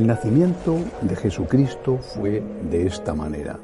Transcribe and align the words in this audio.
El 0.00 0.06
nacimiento 0.06 0.76
de 1.02 1.14
Jesucristo 1.14 1.98
fue 1.98 2.42
de 2.70 2.86
esta 2.86 3.12
manera. 3.12 3.58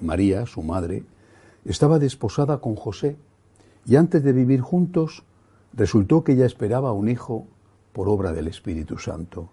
María, 0.00 0.46
su 0.46 0.62
madre, 0.62 1.04
estaba 1.64 1.98
desposada 1.98 2.58
con 2.58 2.76
José 2.76 3.16
y 3.86 3.96
antes 3.96 4.22
de 4.22 4.32
vivir 4.32 4.60
juntos 4.60 5.24
resultó 5.72 6.22
que 6.22 6.32
ella 6.32 6.46
esperaba 6.46 6.92
un 6.92 7.08
hijo 7.08 7.46
por 7.92 8.08
obra 8.08 8.32
del 8.32 8.46
Espíritu 8.46 8.98
Santo. 8.98 9.48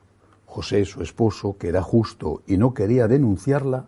José, 0.46 0.86
su 0.86 1.02
esposo, 1.02 1.58
que 1.58 1.70
era 1.70 1.82
justo 1.82 2.44
y 2.46 2.58
no 2.58 2.74
quería 2.74 3.08
denunciarla, 3.08 3.88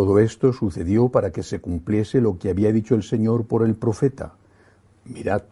Todo 0.00 0.18
esto 0.18 0.54
sucedió 0.54 1.10
para 1.10 1.30
que 1.30 1.42
se 1.42 1.60
cumpliese 1.60 2.22
lo 2.22 2.38
que 2.38 2.48
había 2.48 2.72
dicho 2.72 2.94
el 2.94 3.02
Señor 3.02 3.44
por 3.44 3.62
el 3.62 3.74
profeta. 3.74 4.32
Mirad, 5.04 5.42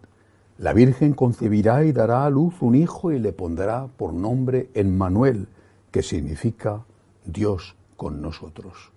la 0.57 0.73
Virgen 0.73 1.13
concebirá 1.13 1.85
y 1.85 1.91
dará 1.91 2.25
a 2.25 2.31
luz 2.31 2.55
un 2.61 2.73
hijo 2.73 3.11
y 3.11 3.19
le 3.19 3.31
pondrá 3.31 3.85
por 3.85 4.11
nombre 4.11 4.71
Emmanuel, 4.73 5.49
que 5.91 6.01
significa 6.01 6.83
Dios 7.25 7.75
con 7.95 8.23
nosotros. 8.23 8.91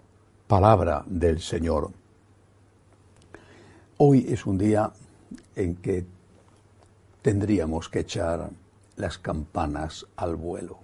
Palabra 0.46 1.04
del 1.06 1.38
Señor. 1.38 1.90
Hoy 3.98 4.24
es 4.30 4.46
un 4.46 4.56
día 4.56 4.90
en 5.55 5.74
que 5.77 6.06
tendríamos 7.20 7.90
que 7.90 7.98
echar 7.98 8.48
las 8.96 9.18
campanas 9.18 10.06
al 10.16 10.34
vuelo. 10.34 10.78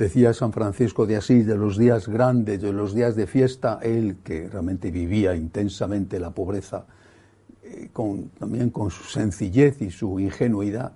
Decía 0.00 0.32
San 0.32 0.54
Francisco 0.54 1.04
de 1.04 1.16
Asís 1.16 1.46
de 1.46 1.58
los 1.58 1.76
días 1.76 2.08
grandes, 2.08 2.62
de 2.62 2.72
los 2.72 2.94
días 2.94 3.16
de 3.16 3.26
fiesta, 3.26 3.80
él 3.82 4.16
que 4.24 4.48
realmente 4.48 4.90
vivía 4.90 5.36
intensamente 5.36 6.18
la 6.18 6.30
pobreza, 6.30 6.86
eh, 7.62 7.90
también 8.38 8.70
con 8.70 8.90
su 8.90 9.04
sencillez 9.04 9.82
y 9.82 9.90
su 9.90 10.18
ingenuidad, 10.18 10.92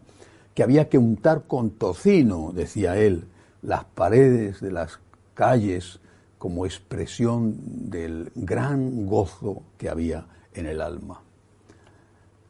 que 0.54 0.62
había 0.62 0.88
que 0.88 0.96
untar 0.96 1.42
con 1.46 1.72
tocino, 1.72 2.52
decía 2.54 2.96
él, 2.96 3.26
las 3.60 3.84
paredes 3.84 4.62
de 4.62 4.72
las 4.72 5.00
calles 5.34 6.00
como 6.38 6.64
expresión 6.64 7.58
del 7.90 8.32
gran 8.34 9.04
gozo 9.04 9.64
que 9.76 9.90
había 9.90 10.28
en 10.54 10.64
el 10.64 10.80
alma. 10.80 11.20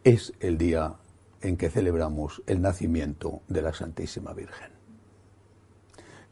Es 0.05 0.33
el 0.39 0.57
día 0.57 0.95
en 1.41 1.57
que 1.57 1.69
celebramos 1.69 2.45
el 2.47 2.63
nacimiento 2.63 3.41
de 3.49 3.63
la 3.63 3.75
Santísima 3.75 4.33
Virgen. 4.35 4.74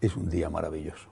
Es 0.03 0.17
un 0.17 0.29
día 0.29 0.51
maravilloso. 0.51 1.09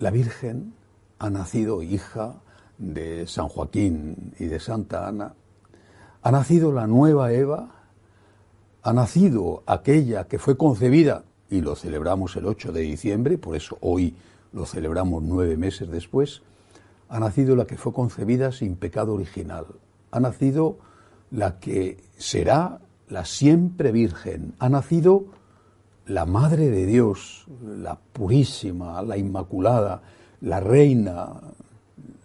La 0.00 0.10
Virgen 0.10 0.74
ha 1.20 1.30
nacido 1.30 1.82
hija 1.82 2.34
de 2.78 3.28
San 3.28 3.48
Joaquín 3.48 4.34
y 4.40 4.46
de 4.46 4.58
Santa 4.58 5.06
Ana. 5.06 5.34
Ha 6.22 6.30
nacido 6.32 6.72
la 6.72 6.88
nueva 6.88 7.32
Eva. 7.32 7.76
Ha 8.82 8.92
nacido 8.92 9.62
aquella 9.66 10.26
que 10.26 10.40
fue 10.40 10.56
concebida 10.56 11.22
y 11.48 11.60
lo 11.60 11.76
celebramos 11.76 12.34
el 12.34 12.46
8 12.46 12.72
de 12.72 12.80
diciembre, 12.80 13.38
por 13.38 13.54
eso 13.54 13.78
hoy 13.82 14.16
lo 14.52 14.66
celebramos 14.66 15.22
nueve 15.22 15.56
meses 15.56 15.88
después, 15.88 16.42
ha 17.08 17.20
nacido 17.20 17.56
la 17.56 17.66
que 17.66 17.76
fue 17.76 17.92
concebida 17.92 18.52
sin 18.52 18.76
pecado 18.76 19.14
original, 19.14 19.66
ha 20.10 20.20
nacido 20.20 20.78
la 21.30 21.58
que 21.58 22.02
será 22.16 22.80
la 23.08 23.24
siempre 23.24 23.92
virgen, 23.92 24.54
ha 24.58 24.68
nacido 24.68 25.26
la 26.08 26.26
Madre 26.26 26.70
de 26.70 26.86
Dios, 26.86 27.46
la 27.62 27.96
purísima, 27.96 29.02
la 29.02 29.16
Inmaculada, 29.16 30.02
la 30.40 30.60
Reina, 30.60 31.40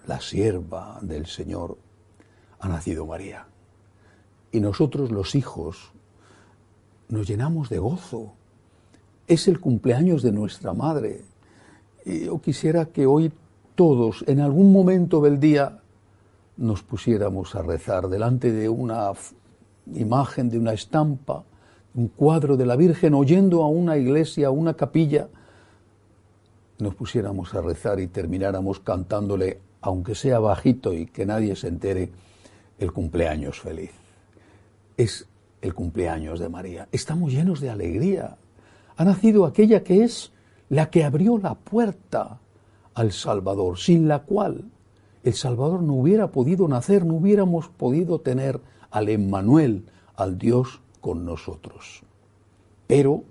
la 0.07 0.19
sierva 0.19 0.99
del 1.01 1.25
Señor, 1.25 1.77
ha 2.59 2.67
nacido 2.67 3.05
María. 3.05 3.45
Y 4.51 4.59
nosotros 4.59 5.11
los 5.11 5.35
hijos 5.35 5.91
nos 7.09 7.27
llenamos 7.27 7.69
de 7.69 7.79
gozo 7.79 8.33
es 9.27 9.47
el 9.47 9.59
cumpleaños 9.59 10.21
de 10.21 10.31
nuestra 10.31 10.73
madre. 10.73 11.21
Y 12.05 12.25
yo 12.25 12.39
quisiera 12.39 12.85
que 12.85 13.05
hoy 13.05 13.31
todos, 13.75 14.23
en 14.27 14.39
algún 14.39 14.71
momento 14.71 15.21
del 15.21 15.39
día, 15.39 15.79
nos 16.57 16.83
pusiéramos 16.83 17.55
a 17.55 17.61
rezar 17.61 18.09
delante 18.09 18.51
de 18.51 18.69
una 18.69 19.11
imagen, 19.93 20.49
de 20.49 20.59
una 20.59 20.73
estampa, 20.73 21.43
un 21.95 22.07
cuadro 22.07 22.57
de 22.57 22.65
la 22.65 22.75
Virgen, 22.75 23.13
oyendo 23.13 23.63
a 23.63 23.67
una 23.67 23.97
iglesia, 23.97 24.47
a 24.47 24.51
una 24.51 24.73
capilla, 24.73 25.27
nos 26.79 26.95
pusiéramos 26.95 27.53
a 27.53 27.61
rezar 27.61 27.99
y 27.99 28.07
termináramos 28.07 28.79
cantándole, 28.79 29.59
aunque 29.81 30.15
sea 30.15 30.39
bajito 30.39 30.93
y 30.93 31.05
que 31.05 31.25
nadie 31.25 31.55
se 31.55 31.67
entere, 31.67 32.09
el 32.79 32.91
cumpleaños 32.91 33.59
feliz. 33.59 33.91
Es 34.97 35.27
el 35.61 35.73
cumpleaños 35.73 36.39
de 36.39 36.49
María. 36.49 36.87
Estamos 36.91 37.31
llenos 37.31 37.61
de 37.61 37.69
alegría, 37.69 38.37
ha 38.97 39.05
nacido 39.05 39.45
aquella 39.45 39.83
que 39.83 40.03
es 40.03 40.31
la 40.69 40.89
que 40.89 41.03
abrió 41.03 41.37
la 41.37 41.55
puerta 41.55 42.39
al 42.93 43.11
Salvador, 43.11 43.77
sin 43.77 44.07
la 44.07 44.19
cual 44.23 44.65
el 45.23 45.33
Salvador 45.33 45.81
no 45.81 45.93
hubiera 45.93 46.31
podido 46.31 46.67
nacer, 46.67 47.05
no 47.05 47.15
hubiéramos 47.15 47.69
podido 47.69 48.19
tener 48.19 48.59
al 48.91 49.09
Emmanuel, 49.09 49.85
al 50.15 50.37
Dios 50.37 50.81
con 51.03 51.25
nosotros. 51.25 52.01
Pero, 52.87 53.25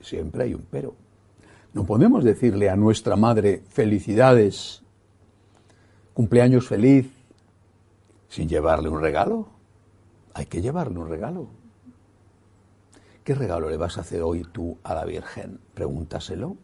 siempre 0.00 0.44
hay 0.44 0.54
un 0.54 0.64
pero. 0.70 0.94
No 1.74 1.84
podemos 1.84 2.22
decirle 2.22 2.70
a 2.70 2.76
nuestra 2.76 3.16
madre 3.16 3.64
felicidades, 3.68 4.84
cumpleaños 6.14 6.68
feliz, 6.68 7.10
sin 8.28 8.48
llevarle 8.48 8.88
un 8.88 9.00
regalo. 9.00 9.48
Hay 10.32 10.46
que 10.46 10.62
llevarle 10.62 10.96
un 10.96 11.08
regalo. 11.08 11.48
¿Qué 13.24 13.34
regalo 13.34 13.68
le 13.68 13.76
vas 13.76 13.98
a 13.98 14.02
hacer 14.02 14.22
hoy 14.22 14.44
tú 14.44 14.78
a 14.84 14.94
la 14.94 15.04
Virgen? 15.04 15.58
Pregúntaselo. 15.74 16.56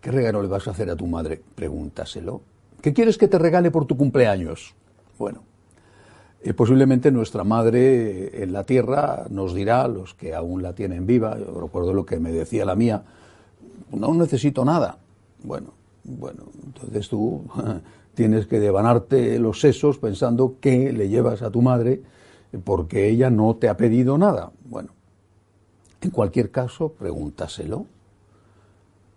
¿Qué 0.00 0.12
regalo 0.12 0.42
le 0.42 0.48
vas 0.48 0.68
a 0.68 0.70
hacer 0.70 0.90
a 0.90 0.96
tu 0.96 1.08
madre? 1.08 1.42
Pregúntaselo. 1.56 2.40
¿Qué 2.80 2.94
quieres 2.94 3.18
que 3.18 3.26
te 3.26 3.36
regale 3.36 3.72
por 3.72 3.84
tu 3.84 3.96
cumpleaños? 3.96 4.76
Bueno, 5.18 5.42
eh, 6.42 6.54
posiblemente 6.54 7.10
nuestra 7.10 7.42
madre 7.42 8.42
en 8.42 8.52
la 8.52 8.64
tierra 8.64 9.26
nos 9.28 9.54
dirá, 9.54 9.88
los 9.88 10.14
que 10.14 10.34
aún 10.34 10.62
la 10.62 10.72
tienen 10.72 11.06
viva, 11.06 11.36
yo 11.38 11.60
recuerdo 11.60 11.92
lo 11.92 12.06
que 12.06 12.20
me 12.20 12.30
decía 12.30 12.64
la 12.64 12.76
mía, 12.76 13.02
no 13.90 14.14
necesito 14.14 14.64
nada. 14.64 14.98
Bueno, 15.42 15.72
bueno, 16.04 16.44
entonces 16.64 17.08
tú 17.08 17.42
tienes 18.14 18.46
que 18.46 18.60
devanarte 18.60 19.38
los 19.38 19.60
sesos 19.60 19.98
pensando 19.98 20.56
que 20.60 20.92
le 20.92 21.08
llevas 21.08 21.42
a 21.42 21.50
tu 21.50 21.62
madre 21.62 22.02
porque 22.64 23.08
ella 23.08 23.30
no 23.30 23.56
te 23.56 23.68
ha 23.68 23.76
pedido 23.76 24.16
nada. 24.16 24.52
Bueno, 24.64 24.90
en 26.00 26.10
cualquier 26.10 26.50
caso, 26.50 26.90
pregúntaselo. 26.90 27.86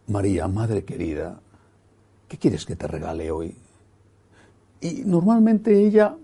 María, 0.07 0.47
Madre 0.47 0.83
querida, 0.83 1.39
¿qué 2.27 2.37
quieres 2.37 2.65
que 2.65 2.75
te 2.75 2.87
regale 2.87 3.31
hoy? 3.31 3.55
Y 4.81 5.03
normalmente 5.05 5.85
ella 5.85 6.17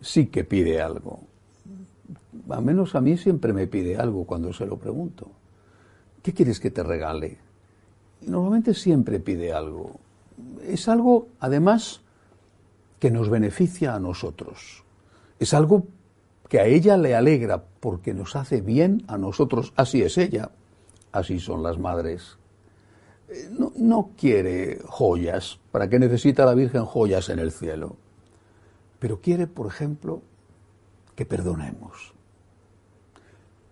sí 0.00 0.26
que 0.26 0.44
pide 0.44 0.80
algo. 0.80 1.20
Al 2.48 2.64
menos 2.64 2.94
a 2.94 3.00
mí 3.00 3.16
siempre 3.16 3.52
me 3.52 3.66
pide 3.66 3.96
algo 3.96 4.24
cuando 4.24 4.52
se 4.52 4.66
lo 4.66 4.76
pregunto. 4.78 5.30
¿Qué 6.22 6.32
quieres 6.32 6.60
que 6.60 6.70
te 6.70 6.82
regale? 6.82 7.38
Y 8.20 8.30
normalmente 8.30 8.74
siempre 8.74 9.20
pide 9.20 9.52
algo. 9.52 10.00
Es 10.62 10.88
algo, 10.88 11.28
además, 11.40 12.00
que 12.98 13.10
nos 13.10 13.30
beneficia 13.30 13.94
a 13.94 14.00
nosotros. 14.00 14.84
Es 15.38 15.54
algo 15.54 15.86
que 16.48 16.60
a 16.60 16.66
ella 16.66 16.96
le 16.96 17.14
alegra 17.14 17.62
porque 17.80 18.14
nos 18.14 18.36
hace 18.36 18.60
bien 18.60 19.04
a 19.08 19.18
nosotros. 19.18 19.72
Así 19.76 20.02
es 20.02 20.18
ella, 20.18 20.50
así 21.12 21.40
son 21.40 21.62
las 21.62 21.78
madres. 21.78 22.38
Eh, 23.28 23.48
no, 23.50 23.72
no, 23.76 24.10
quiere 24.16 24.80
joyas, 24.86 25.58
¿para 25.72 25.88
qué 25.88 25.98
necesita 25.98 26.44
la 26.44 26.54
Virgen 26.54 26.84
joyas 26.84 27.28
en 27.28 27.40
el 27.40 27.50
cielo? 27.50 27.96
Pero 28.98 29.20
quiere, 29.20 29.46
por 29.46 29.66
ejemplo, 29.66 30.22
que 31.14 31.26
perdonemos, 31.26 32.12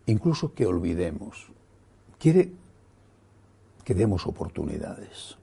incluso 0.06 0.54
que 0.54 0.66
olvidemos. 0.66 1.48
Quiere 2.18 2.52
que 3.84 3.94
demos 3.94 4.26
oportunidades. 4.26 5.36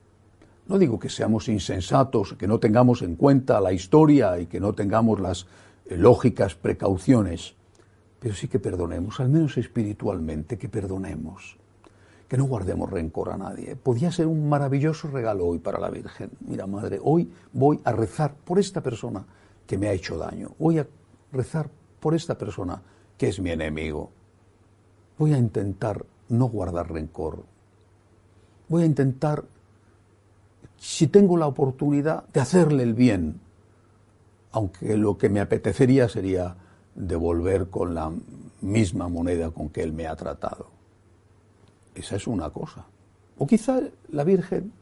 No 0.67 0.77
digo 0.77 0.99
que 0.99 1.09
seamos 1.09 1.47
insensatos, 1.47 2.33
que 2.33 2.47
no 2.47 2.59
tengamos 2.59 3.01
en 3.01 3.15
cuenta 3.15 3.61
la 3.61 3.73
historia 3.73 4.39
y 4.39 4.47
que 4.47 4.59
no 4.59 4.73
tengamos 4.73 5.19
las 5.19 5.45
lógicas 5.89 6.55
precauciones, 6.55 7.55
pero 8.19 8.33
sí 8.33 8.47
que 8.47 8.59
perdonemos, 8.59 9.19
al 9.19 9.29
menos 9.29 9.57
espiritualmente, 9.57 10.57
que 10.57 10.69
perdonemos, 10.69 11.57
que 12.27 12.37
no 12.37 12.45
guardemos 12.45 12.89
rencor 12.89 13.29
a 13.29 13.37
nadie. 13.37 13.75
Podía 13.75 14.11
ser 14.11 14.27
un 14.27 14.47
maravilloso 14.47 15.07
regalo 15.09 15.45
hoy 15.45 15.59
para 15.59 15.79
la 15.79 15.89
Virgen. 15.89 16.31
Mira, 16.47 16.67
Madre, 16.67 16.99
hoy 17.03 17.29
voy 17.51 17.79
a 17.83 17.91
rezar 17.91 18.33
por 18.35 18.59
esta 18.59 18.81
persona 18.81 19.25
que 19.71 19.77
me 19.77 19.87
ha 19.87 19.93
hecho 19.93 20.17
daño. 20.17 20.51
Voy 20.59 20.79
a 20.79 20.87
rezar 21.31 21.69
por 22.01 22.13
esta 22.13 22.37
persona 22.37 22.81
que 23.17 23.29
es 23.29 23.39
mi 23.39 23.51
enemigo. 23.51 24.11
Voy 25.17 25.33
a 25.33 25.37
intentar 25.37 26.05
no 26.27 26.47
guardar 26.47 26.91
rencor. 26.91 27.45
Voy 28.67 28.83
a 28.83 28.85
intentar, 28.85 29.45
si 30.75 31.07
tengo 31.07 31.37
la 31.37 31.47
oportunidad, 31.47 32.27
de 32.33 32.41
hacerle 32.41 32.83
el 32.83 32.95
bien, 32.95 33.39
aunque 34.51 34.97
lo 34.97 35.17
que 35.17 35.29
me 35.29 35.39
apetecería 35.39 36.09
sería 36.09 36.57
devolver 36.93 37.69
con 37.69 37.95
la 37.95 38.11
misma 38.59 39.07
moneda 39.07 39.51
con 39.51 39.69
que 39.69 39.83
él 39.83 39.93
me 39.93 40.05
ha 40.05 40.17
tratado. 40.17 40.67
Esa 41.95 42.17
es 42.17 42.27
una 42.27 42.49
cosa. 42.49 42.83
O 43.37 43.47
quizá 43.47 43.79
la 44.09 44.25
Virgen 44.25 44.73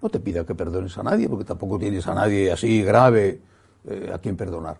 no 0.00 0.08
te 0.08 0.20
pida 0.20 0.46
que 0.46 0.54
perdones 0.54 0.96
a 0.96 1.02
nadie, 1.02 1.28
porque 1.28 1.44
tampoco 1.44 1.76
tienes 1.76 2.06
a 2.06 2.14
nadie 2.14 2.52
así 2.52 2.84
grave 2.84 3.47
eh, 3.88 4.10
a 4.12 4.18
quien 4.18 4.36
perdonar. 4.36 4.78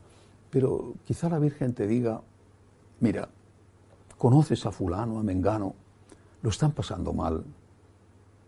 Pero 0.50 0.94
quizá 1.05 1.28
la 1.28 1.38
Virgen 1.38 1.75
te 1.75 1.87
diga, 1.87 2.20
mira, 3.00 3.28
conoces 4.16 4.64
a 4.66 4.70
fulano, 4.70 5.19
a 5.19 5.22
Mengano, 5.22 5.75
lo 6.43 6.50
están 6.50 6.72
pasando 6.72 7.12
mal. 7.12 7.44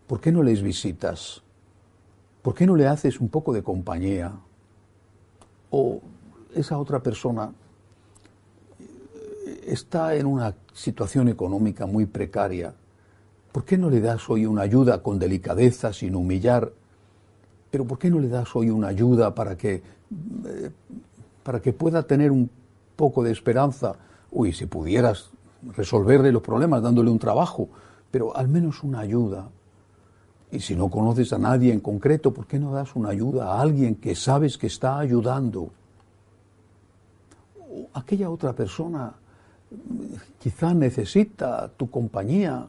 ¿Por 0.07 0.19
qué 0.19 0.31
no 0.31 0.43
les 0.43 0.61
visitas? 0.61 1.41
¿Por 2.41 2.55
qué 2.55 2.65
no 2.65 2.75
le 2.75 2.87
haces 2.87 3.19
un 3.19 3.29
poco 3.29 3.53
de 3.53 3.63
compañía? 3.63 4.33
O 5.69 6.01
esa 6.53 6.77
otra 6.77 7.01
persona 7.01 7.53
está 9.65 10.15
en 10.15 10.25
una 10.25 10.55
situación 10.73 11.29
económica 11.29 11.85
muy 11.85 12.05
precaria. 12.05 12.73
¿Por 13.51 13.65
qué 13.65 13.77
no 13.77 13.89
le 13.89 14.01
das 14.01 14.29
hoy 14.29 14.45
una 14.45 14.63
ayuda 14.63 15.01
con 15.03 15.19
delicadeza, 15.19 15.93
sin 15.93 16.15
humillar? 16.15 16.71
Pero 17.69 17.85
¿por 17.85 17.99
qué 17.99 18.09
no 18.09 18.19
le 18.19 18.27
das 18.27 18.55
hoy 18.55 18.69
una 18.69 18.87
ayuda 18.87 19.35
para 19.35 19.57
que, 19.57 19.81
eh, 20.45 20.71
para 21.43 21.61
que 21.61 21.73
pueda 21.73 22.03
tener 22.03 22.31
un 22.31 22.49
poco 22.95 23.23
de 23.23 23.31
esperanza? 23.31 23.95
Uy, 24.31 24.53
si 24.53 24.65
pudieras 24.65 25.29
resolverle 25.75 26.31
los 26.31 26.41
problemas 26.41 26.81
dándole 26.81 27.09
un 27.11 27.19
trabajo, 27.19 27.69
pero 28.09 28.35
al 28.35 28.47
menos 28.47 28.83
una 28.83 28.99
ayuda. 28.99 29.49
Y 30.51 30.59
si 30.59 30.75
no 30.75 30.89
conoces 30.89 31.31
a 31.33 31.37
nadie 31.37 31.71
en 31.71 31.79
concreto, 31.79 32.33
¿por 32.33 32.45
qué 32.45 32.59
no 32.59 32.73
das 32.73 32.95
una 32.95 33.09
ayuda 33.09 33.53
a 33.53 33.61
alguien 33.61 33.95
que 33.95 34.15
sabes 34.15 34.57
que 34.57 34.67
está 34.67 34.99
ayudando? 34.99 35.71
aquella 37.93 38.29
otra 38.29 38.53
persona 38.53 39.13
quizá 40.39 40.73
necesita 40.73 41.69
tu 41.77 41.89
compañía 41.89 42.67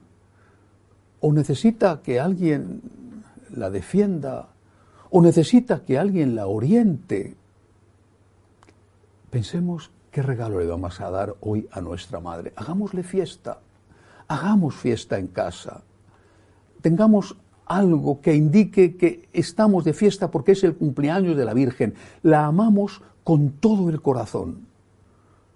o 1.20 1.32
necesita 1.32 2.00
que 2.02 2.20
alguien 2.20 2.80
la 3.54 3.70
defienda 3.70 4.48
o 5.12 5.20
necesita 5.20 5.84
que 5.84 5.98
alguien 5.98 6.34
la 6.34 6.46
oriente. 6.46 7.36
Pensemos 9.30 9.90
qué 10.10 10.22
regalo 10.22 10.58
le 10.58 10.66
vamos 10.66 11.00
a 11.00 11.10
dar 11.10 11.36
hoy 11.42 11.68
a 11.70 11.82
nuestra 11.82 12.18
madre. 12.18 12.54
Hagámosle 12.56 13.02
fiesta, 13.02 13.60
hagamos 14.26 14.74
fiesta 14.74 15.18
en 15.18 15.26
casa. 15.26 15.82
Tengamos 16.80 17.36
algo 17.66 18.22
que 18.22 18.34
indique 18.34 18.96
que 18.96 19.28
estamos 19.34 19.84
de 19.84 19.92
fiesta 19.92 20.30
porque 20.30 20.52
es 20.52 20.64
el 20.64 20.76
cumpleaños 20.76 21.36
de 21.36 21.44
la 21.44 21.52
Virgen. 21.52 21.94
La 22.22 22.46
amamos 22.46 23.02
con 23.22 23.50
todo 23.50 23.90
el 23.90 24.00
corazón. 24.00 24.66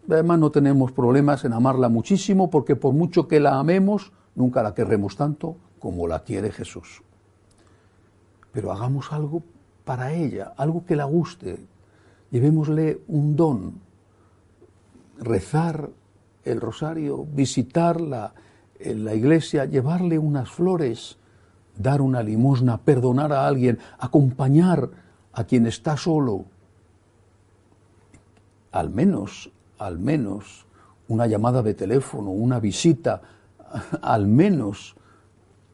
Además 0.09 0.39
no 0.39 0.51
tenemos 0.51 0.93
problemas 0.93 1.47
en 1.47 1.55
amarla 1.55 1.89
muchísimo 1.89 2.51
porque 2.51 2.77
por 2.77 2.93
mucho 2.93 3.27
que 3.27 3.41
la 3.41 3.59
amemos, 3.59 4.13
nunca 4.35 4.63
la 4.63 4.75
querremos 4.75 5.17
tanto 5.17 5.57
como 5.79 6.07
la 6.07 6.25
quiere 6.25 6.53
Jesús. 6.53 7.03
Pero 8.57 8.73
hagamos 8.73 9.13
algo 9.13 9.43
para 9.85 10.15
ella, 10.15 10.55
algo 10.57 10.87
que 10.87 10.97
la 10.97 11.05
guste. 11.05 11.67
Llevémosle 12.31 13.03
un 13.07 13.37
don, 13.37 13.75
rezar 15.19 15.91
el 16.43 16.63
rosario, 16.63 17.27
visitarla 17.27 18.33
en 18.81 19.05
la 19.05 19.13
iglesia, 19.13 19.67
llevarle 19.67 20.19
unas 20.19 20.49
flores, 20.49 21.19
dar 21.77 22.01
una 22.01 22.23
limosna, 22.23 22.79
perdonar 22.79 23.31
a 23.35 23.47
alguien, 23.47 23.79
acompañar 23.99 24.89
a 25.35 25.45
quien 25.45 25.67
está 25.67 25.99
solo. 25.99 26.47
Al 28.73 28.89
menos 28.89 29.51
al 29.79 29.99
menos 29.99 30.65
una 31.09 31.27
llamada 31.27 31.63
de 31.63 31.75
teléfono, 31.75 32.31
una 32.31 32.59
visita, 32.59 33.21
al 34.01 34.27
menos 34.27 34.97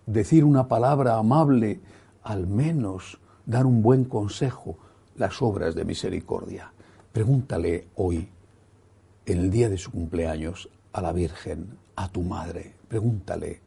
decir 0.05 0.43
una 0.43 0.67
palabra 0.67 1.17
amable, 1.17 1.81
al 2.23 2.47
menos 2.47 3.19
dar 3.47 3.67
un 3.67 3.83
buen 3.83 4.05
consejo, 4.05 4.79
las 5.17 5.43
obras 5.43 5.75
de 5.75 5.85
misericordia. 5.85 6.73
Pregúntale 7.13 7.89
hoy, 7.97 8.29
en 9.27 9.39
el 9.39 9.51
día 9.51 9.69
de 9.69 9.79
su 9.79 9.91
cumpleaños, 9.91 10.69
a 10.93 11.03
la 11.03 11.13
Virgen, 11.13 11.79
a 11.97 12.09
tu 12.09 12.23
madre, 12.23 12.75
pregúntale, 12.89 13.61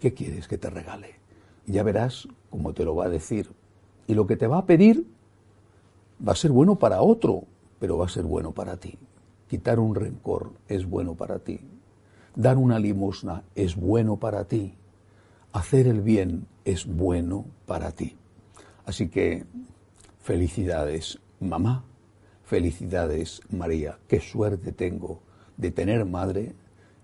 ¿qué 0.00 0.14
quieres 0.14 0.48
que 0.48 0.58
te 0.58 0.70
regale? 0.70 1.16
Y 1.66 1.72
ya 1.72 1.82
verás 1.82 2.28
cómo 2.50 2.72
te 2.72 2.84
lo 2.84 2.94
va 2.94 3.06
a 3.06 3.08
decir. 3.08 3.50
Y 4.06 4.14
lo 4.14 4.26
que 4.26 4.36
te 4.36 4.46
va 4.46 4.58
a 4.58 4.66
pedir 4.66 5.06
va 6.26 6.32
a 6.32 6.36
ser 6.36 6.52
bueno 6.52 6.76
para 6.76 7.02
otro, 7.02 7.44
pero 7.78 7.98
va 7.98 8.06
a 8.06 8.10
ser 8.10 8.24
bueno 8.24 8.52
para 8.52 8.76
ti. 8.76 8.98
Quitar 9.48 9.78
un 9.78 9.94
rencor 9.94 10.52
es 10.68 10.86
bueno 10.86 11.14
para 11.14 11.38
ti. 11.38 11.60
Dar 12.34 12.56
una 12.56 12.78
limosna 12.78 13.42
es 13.54 13.76
bueno 13.76 14.16
para 14.16 14.44
ti. 14.44 14.74
Hacer 15.56 15.86
el 15.86 16.02
bien 16.02 16.46
es 16.66 16.84
bueno 16.84 17.46
para 17.64 17.90
ti. 17.90 18.14
Así 18.84 19.08
que 19.08 19.46
felicidades, 20.20 21.18
mamá. 21.40 21.82
Felicidades, 22.44 23.40
María. 23.48 23.98
Qué 24.06 24.20
suerte 24.20 24.72
tengo 24.72 25.22
de 25.56 25.70
tener 25.70 26.04
madre, 26.04 26.54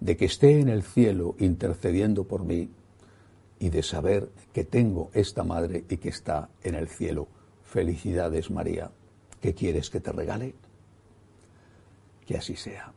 de 0.00 0.19
que 0.19 0.26
esté 0.26 0.60
en 0.60 0.69
el 0.69 0.82
cielo 0.82 1.34
intercediendo 1.38 2.25
por 2.25 2.44
mí 2.44 2.69
y 3.58 3.70
de 3.70 3.82
saber 3.82 4.28
que 4.52 4.64
tengo 4.64 5.10
esta 5.14 5.44
madre 5.44 5.87
y 5.88 5.96
que 5.96 6.10
está 6.10 6.50
en 6.62 6.75
el 6.75 6.88
cielo. 6.88 7.28
Felicidades, 7.64 8.50
María. 8.50 8.90
¿Qué 9.40 9.54
quieres 9.54 9.88
que 9.88 10.00
te 10.00 10.12
regale? 10.12 10.54
Que 12.26 12.37
así 12.37 12.56
sea. 12.56 12.92